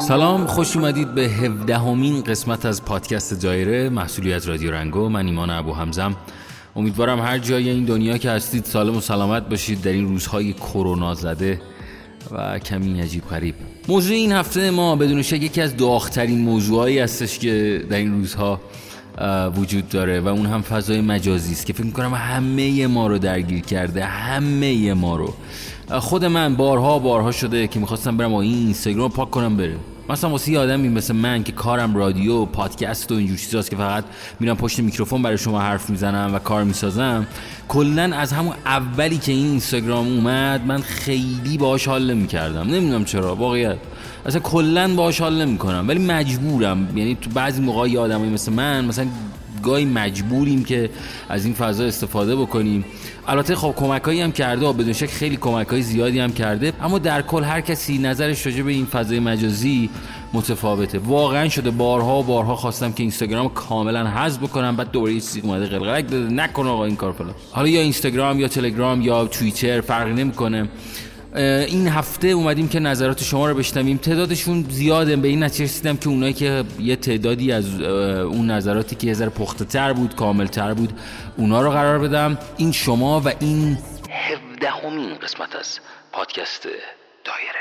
[0.00, 5.08] سلام خوش اومدید به هفدهمین قسمت از پادکست دایره محصولیت رادیو رنگو.
[5.08, 6.16] من ایمان ابو همزم
[6.76, 9.82] امیدوارم هر جای این دنیا که هستید سالم و سلامت باشید.
[9.82, 11.60] در این روزهای کرونا زده
[12.32, 13.54] و کمی عجیب غریب.
[13.88, 18.60] موضوع این هفته ما بدون شک یکی از داغترین موضوعایی هستش که در این روزها
[19.56, 23.60] وجود داره و اون هم فضای مجازی است که فکر می‌کنم همه ما رو درگیر
[23.60, 24.04] کرده.
[24.04, 25.34] همه ما رو.
[25.90, 29.76] خود من بارها بارها شده که می‌خواستم برم با این اینستاگرام پاک کنم بره
[30.08, 34.04] مثلا واسه یه آدمی مثل من که کارم رادیو پادکست و اینجور چیزاست که فقط
[34.40, 37.26] میرم پشت میکروفون برای شما حرف می‌زنم و کار می‌سازم
[37.68, 42.62] کلا از همون اولی که این اینستاگرام اومد من خیلی باهاش حال نمی‌کردم.
[42.62, 43.76] نمی‌دونم چرا واقعیت.
[44.26, 46.98] اصلا کلا باهاش حال نمی‌کنم ولی مجبورم.
[46.98, 49.06] یعنی تو بعضی موقع آدمایی مثل من مثلا
[49.66, 50.90] گاهی مجبوریم که
[51.28, 52.84] از این فضا استفاده بکنیم.
[53.28, 56.72] البته خب کمکایی هم کرده و بدون شک خیلی کمکای زیادی هم کرده.
[56.82, 59.90] اما در کل هر کسی نظرش راجع به این فضای مجازی
[60.32, 60.98] متفاوته.
[60.98, 61.70] واقعا شده.
[61.70, 66.10] بارها و بارها خواستم که اینستاگرام کاملا حذف بکنم بعد دوباره یه چیزی اومده قلقلک
[66.10, 67.34] داده نکن آقا این کار فلان.
[67.50, 70.68] حالا یا اینستاگرام یا تلگرام یا توییتر فرقی نمی‌کنه.
[71.36, 73.96] این هفته اومدیم که نظرات شما رو بشنویم.
[73.96, 75.16] تعدادشون زیاده.
[75.16, 79.28] به این نتیجه رسیدم که اونایی که یه تعدادی از اون نظراتی که یه ذره
[79.28, 80.92] پخته تر بود کامل تر بود
[81.36, 82.38] اونا رو قرار بدم.
[82.56, 83.78] این شما و این
[84.10, 85.78] هفدهمین قسمت از
[86.12, 86.68] پادکست
[87.24, 87.60] دایره.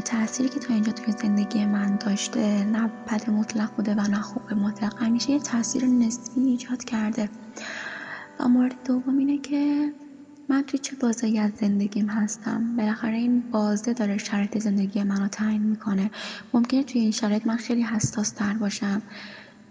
[0.00, 4.52] تأثیری که تا اینجا توی زندگی من داشته نه بد مطلق بوده و نه خوب
[4.54, 7.28] مطلق همیشه یه تاثیر نسبی ایجاد کرده.
[8.40, 9.92] و مورد دوم اینه که
[10.48, 12.76] من توی چه بازایی از زندگیم هستم.
[12.76, 16.10] بالاخره این بازه داره شرایط زندگی منو تعیین می‌کنه.
[16.54, 19.02] ممکنه توی این شرایط من خیلی حساس تر باشم.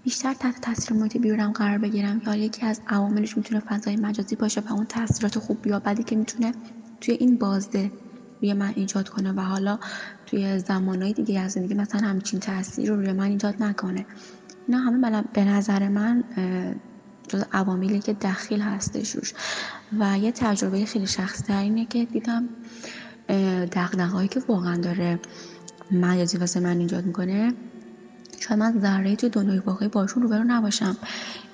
[0.03, 4.61] بیشتر تحت تاثیر محیط بیرونم قرار بگیرم یا یکی از عواملش می‌تونه فضای مجازی باشه
[4.61, 6.51] و اون تاثیرات خوب یا بدی که می‌تونه
[7.01, 7.91] توی این بازده
[8.43, 9.79] روی من ایجاد کنه و حالا
[10.25, 14.05] توی زمانهای دیگه از زندگی مثلا همچین تاثیر رو روی من ایجاد نکنه.
[14.67, 16.23] اینا همه به نظر من
[17.27, 19.33] جز عواملی که دخیل هستش روش.
[19.99, 22.49] و یه تجربه خیلی شخصی اینه که دیدم
[23.71, 25.19] دقدقهایی که واقعا داره
[25.91, 27.53] مجازی واسه من ایجاد می‌کنه.
[28.39, 30.97] شاید من ذره توی دنیای واقعی باشون روبرو نباشم.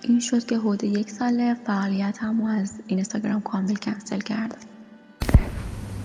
[0.01, 4.68] این شد که حدود یک سال فعالیت هم از اینستاگرام کامل کنسل کردم.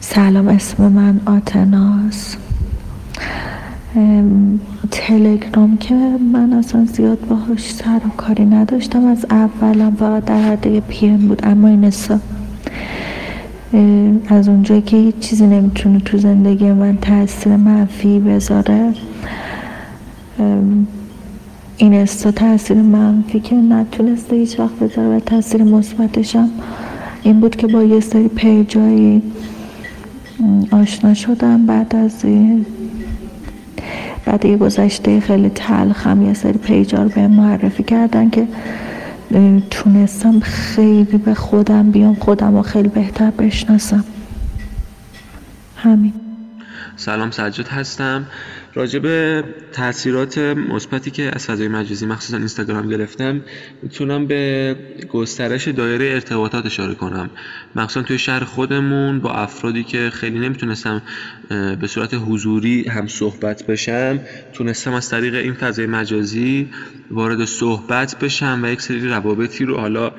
[0.06, 2.36] سلام اسم من آتناس.
[4.90, 5.94] تلگرام که
[6.32, 9.06] من اصلا زیاد باهاش سر و کاری نداشتم.
[9.06, 11.84] از اولم فقط در حد پی ام بود اما این
[14.28, 18.92] از اونجایی که هیچ چیزی نمی‌تونه تو زندگی من تاثیر منفی بذاره
[21.76, 26.48] این استا تاثیر منفی که نتونسته هیچ وقت بذاره و تاثیر مثبتشم
[27.22, 29.22] این بود که با یه سری پیجایی
[30.70, 32.24] آشنا شدم بعد از
[34.24, 38.48] بعد یه گذشته خیلی تلخم یه سری پیجار به معرفی کردن که
[39.70, 44.04] تونستم خیلی به خودم بیام خودم رو خیلی بهتر بشناسم.
[45.76, 46.12] همین.
[46.96, 48.26] سلام سجاد هستم.
[48.74, 53.40] راجع به تاثیرات مثبتی که از فضای مجازی مخصوصا اینستاگرام گرفتم
[53.82, 54.76] می‌تونم به
[55.08, 57.30] گسترش دایره ارتباطات اشاره کنم.
[57.76, 61.02] مخصوصا توی شهر خودمون با افرادی که خیلی نمی‌تونستم
[61.80, 64.20] به صورت حضوری هم صحبت بشم
[64.52, 66.68] تونستم از طریق این فضای مجازی
[67.10, 70.12] وارد صحبت بشم و یک سری روابطی رو حالا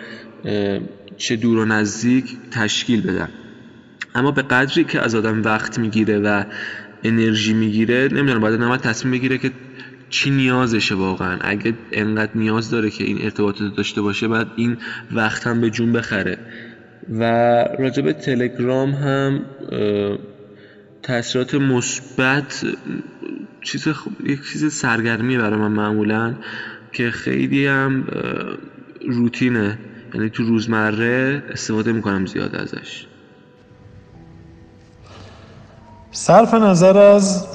[1.17, 3.29] چه دور و نزدیک تشکیل بدم.
[4.15, 6.43] اما به قدری که از آدم وقت می‌گیره و
[7.03, 9.51] انرژی می‌گیره نمی‌دونم باید نمید تصمیم بگیره که
[10.09, 11.37] چی نیازشه واقعا.
[11.41, 14.77] اگه انقدر نیاز داره که این ارتباطات داشته باشه بعد این
[15.11, 16.37] وقت هم به جون بخره.
[17.09, 17.23] و
[17.79, 19.41] راجب تلگرام هم
[21.03, 22.65] تاثیرات مثبت
[23.61, 23.87] چیز
[24.25, 26.35] یک چیز سرگرمی برای من معمولا
[26.91, 28.07] که خیلی هم
[29.07, 29.77] روتینه.
[30.13, 33.05] یعنی تو روزمره استفاده می‌کنم زیاد ازش.
[36.17, 37.45] صرف نظر از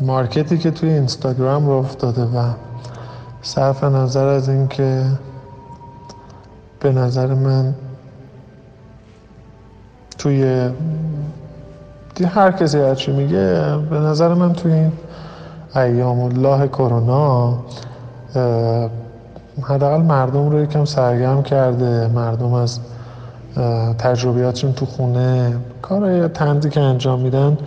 [0.00, 2.50] مارکتی که توی اینستاگرام رو افتاده و
[3.42, 5.04] صرف نظر از اینکه
[6.80, 7.74] به نظر من
[10.18, 10.70] توی
[12.34, 14.92] هر کسی هرچی میگه به نظر من توی این
[15.76, 17.54] ایام الله کرونا
[19.62, 22.80] حداقل مردم رو یکم سرگرم کرده مردم از
[23.98, 27.58] تجربیاتشون تو خونه کار تنزی که انجام میدن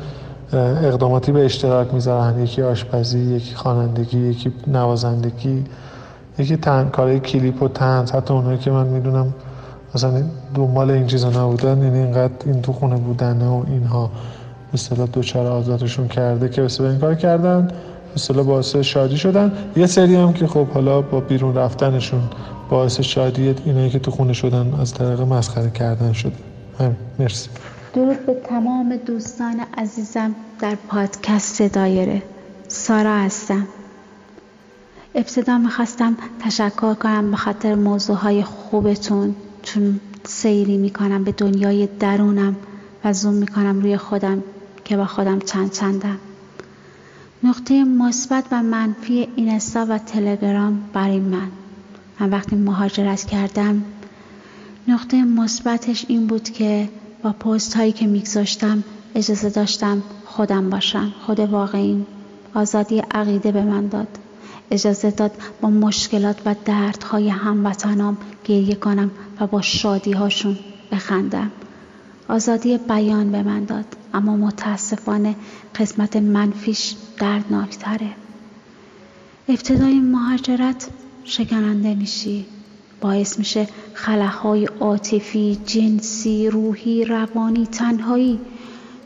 [0.84, 2.44] اقداماتی به اشتراک می‌ذارن.
[2.44, 5.66] یکی آشپزی یکی خوانندگی یکی نوازندگی
[6.38, 8.12] یکی تن کارهای کلیپ و تنز.
[8.12, 9.34] حتی اونایی که من می‌دونم
[9.96, 10.24] مثلا
[10.56, 14.12] دنبال این چیزا نبودن یعنی اینقدر این تو خونه بودنه و اینها
[14.74, 17.68] مثلا دوچار آزادشون کرده که به این کار کردن
[18.16, 19.52] مثلا باعث شادی شدن.
[19.76, 22.22] یه سری هم که خب حالا با بیرون رفتنشون
[22.70, 26.36] باعث شادی اینایی که تو خونه شدن از طریق مسخره کردن شده.
[26.80, 27.50] همین مرسی.
[27.94, 32.24] درود به تمام دوستان عزیزم در پادکست دایره.
[32.68, 33.68] سارا هستم.
[35.16, 42.56] ابتدا می‌خواستم تشکر کنم به خاطر موضوع های خوبتون چون سیری می‌کنم به دنیای درونم
[43.04, 44.44] و زوم می‌کنم روی خودم
[44.86, 46.18] که با خودم چند چندم.
[47.44, 51.48] نقطه مثبت و منفی اینستا و تلگرام برای من.
[52.20, 53.84] من وقتی مهاجرت کردم
[54.88, 56.90] نقطه مثبتش این بود که
[57.24, 58.84] با پست هایی که میگذاشتم
[59.16, 61.14] اجازه داشتم خودم باشم.
[61.26, 62.06] خود واقعی
[62.54, 64.08] آزادی عقیده به من داد.
[64.72, 65.32] اجازه داد
[65.62, 70.58] با مشکلات و دردهای هموطنام گریه کنم و با شادی هاشون
[70.92, 71.52] بخندم.
[72.28, 75.36] آزادی بیان به من داد اما متاسفانه
[75.76, 78.10] قسمت منفیش دردناکتره.
[79.50, 80.88] ابتدای مهاجرت
[81.30, 82.46] شکننده میشی.
[83.02, 88.40] باعث میشه خلاهای عاطفی جنسی روحی روانی تنهایی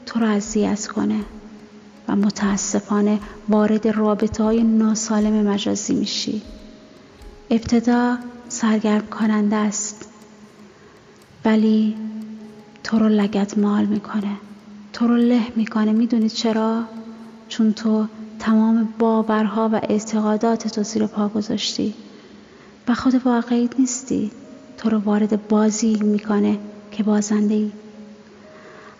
[0.06, 1.20] تو رو اذیت کنه
[2.08, 6.42] و متاسفانه وارد رابطه های ناسالم مجازی میشی.
[7.50, 8.18] ابتدا
[8.50, 10.10] سرگرم کننده است
[11.46, 11.96] ولی
[12.84, 14.38] تو رو لگت مال می‌کنه.
[14.94, 15.92] تو رو له می‌کنه.
[15.92, 16.84] می‌دونی چرا؟
[17.50, 18.06] چون تو
[18.40, 21.94] تمام باورها و اعتقادات تو زیر پا گذاشتی.
[22.88, 24.32] و خود واقعیت نیستی.
[24.78, 26.60] تو رو وارد بازی می‌کنه
[26.92, 27.72] که بازنده ای.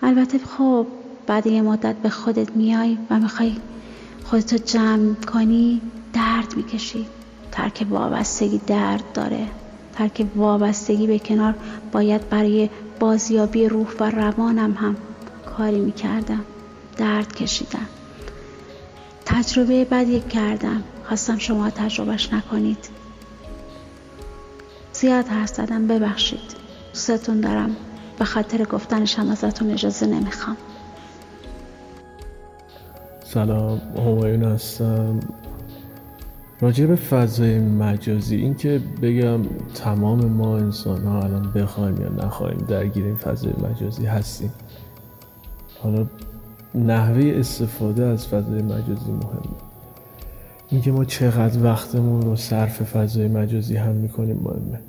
[0.02, 0.88] البته خب
[1.28, 3.56] بعد یه مدت به خودت میای و می‌خوای
[4.24, 5.82] خودتو جمع کنی
[6.14, 7.06] درد می‌کشی.
[7.52, 9.48] ترک وابستگی درد داره.
[9.94, 11.56] ترک وابستگی به کنار
[11.92, 12.70] باید برای
[13.00, 14.96] بازیابی روح و روانم هم
[15.58, 16.46] کاری می‌کردم.
[16.98, 17.88] درد کشیدم.
[19.26, 20.84] تجربه بدی کردم.
[21.04, 23.03] خواستم شما تجربهش نکنید.
[25.04, 26.40] زیاد حرف زدم ببخشید.
[26.94, 27.76] دوستتون دارم.
[28.20, 30.58] به خاطر گفتنش هم ازتون اجازه نمی‌خوام.
[33.24, 35.20] سلام همایون هستم.
[36.62, 39.40] راجع به فضای مجازی این که بگم
[39.76, 44.52] تمام ما انسان ها الان بخوایم یا نخواهیم درگیر این فضای مجازی هستیم.
[45.80, 46.06] حالا
[46.76, 49.58] نحوه استفاده از فضای مجازی مهمه
[50.70, 54.80] اینکه ما چقدر وقتمون رو صرف فضای مجازی هم می‌کنیم مهمه.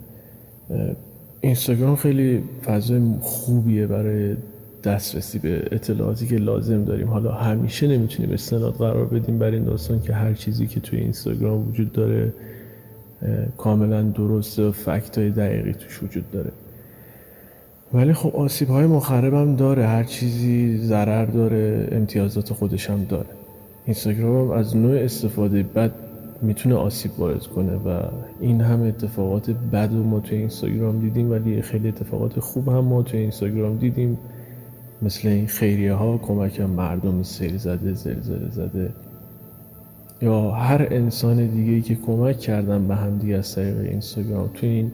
[1.40, 4.36] اینستاگرام خیلی فضای خوبیه برای
[4.84, 7.08] دسترسی به اطلاعاتی که لازم داریم.
[7.08, 11.68] حالا همیشه نمی‌تونیم استناد قرار بدیم بر این داستان که هر چیزی که توی اینستاگرام
[11.68, 12.32] وجود داره
[13.56, 16.50] کاملا درسته و فکت های دقیقی توش وجود داره.
[17.92, 19.86] ولی خب آسیب های مخرب هم داره.
[19.86, 23.28] هر چیزی ضرر داره امتیازات خودش هم داره.
[23.84, 25.92] اینستاگرام از نوع استفاده بد
[26.42, 28.00] می‌تونه آسیب وارد کنه و
[28.40, 33.02] این هم اتفاقات بد و ما توی اینستاگرام دیدیم ولی خیلی اتفاقات خوب هم ما
[33.02, 34.18] توی اینستاگرام دیدیم.
[35.02, 38.90] مثل این خیریه ها کمک مردم سیل زده زلزله زده.
[40.22, 44.50] یا هر انسان دیگه ای که کمک کردن به هم دیگه از طریق اینستاگرام.
[44.54, 44.92] توی این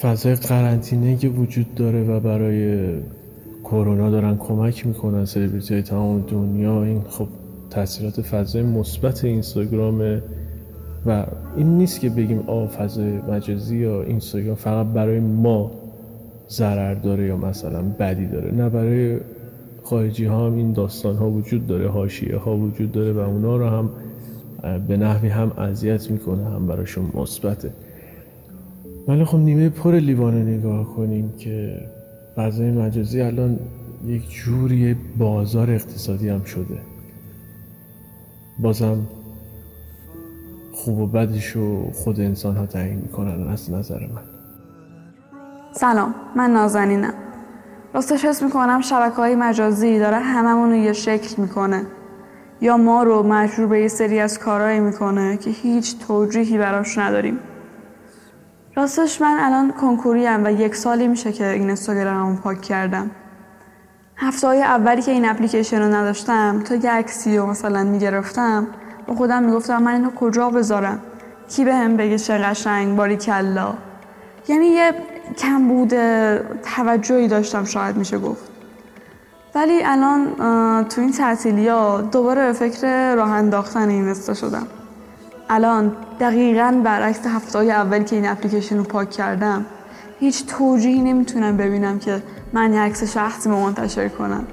[0.00, 2.88] فضای قرنطینه که وجود داره و برای
[3.64, 7.28] کرونا دارن کمک می‌کنن سلبریتی های تمام دنیا این خب
[7.70, 10.22] تاثیرات فضای مثبت اینستاگرامه
[11.06, 15.70] و این نیست که بگیم آ فضای مجازی یا اینستاگرام فقط برای ما
[16.50, 18.54] ضرر داره یا مثلا بدی داره.
[18.54, 19.20] نه برای
[19.82, 23.66] خارجی ها هم این داستان ها وجود داره حاشیه ها وجود داره و اونا رو
[23.66, 23.90] هم
[24.88, 27.70] به نحوی هم اذیت می‌کنه هم براشون مثبته.
[29.08, 31.80] ولی خب نیمه پر لیوان نگاه کنیم که
[32.36, 33.58] فضای مجازی الان
[34.06, 36.78] یک جوری بازار اقتصادی هم شده.
[38.62, 38.98] بازم
[40.72, 44.22] خوب و بدش رو خود انسان ها تعیین می‌کنن از نظر من.
[45.72, 47.14] سلام من نازنینم.
[47.94, 51.86] راستش حس می‌کنم شبکه های مجازی داره هممون رو یه شکل می‌کنه.
[52.60, 57.38] یا ما رو مجبور به یه سری از کارهایی می‌کنه که هیچ توجیهی براش نداریم.
[58.76, 63.10] راستش من الان کنکوریم و یک سالی میشه که این اینستاگراممو پاک کردم.
[64.22, 68.66] هفته های اولی که این اپلیکیشن رو نداشتم تا یه عکسی رو مثلا می‌گرفتم
[69.06, 70.98] با خودم می‌گفتم من اینو کجا بذارم؟
[71.48, 73.74] کی به هم بگه چه قشنگ باری کلا.
[74.48, 74.94] یعنی یه
[75.38, 76.44] کم بوده
[76.76, 78.50] توجهی داشتم شاید میشه گفت.
[79.54, 80.26] ولی الان
[80.84, 84.66] تو این تعطیلی ها دوباره به فکر راه انداختن این استا شدم.
[85.50, 89.66] الان دقیقا برعکس هفته های اول که این اپلیکیشن رو پاک کردم
[90.20, 92.22] هیچ توجیهی نمی‌تونم ببینم که
[92.52, 94.44] من یه عکس شخصی رو منتشر کنم.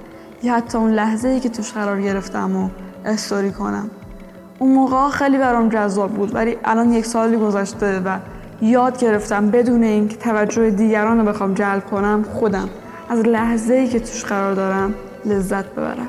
[0.44, 2.70] یا حتی اون لحظه ای که توش قرار گرفتم و
[3.06, 3.90] استوری کنم.
[4.60, 8.18] اون موقع خیلی برام جذاب بود ولی الان یک سالی گذشته و
[8.62, 12.70] یاد گرفتم بدون اینکه توجه دیگران رو بخوام جلب کنم خودم.
[13.10, 14.94] از لحظه ای که توش قرار دارم
[15.26, 16.08] لذت ببرم.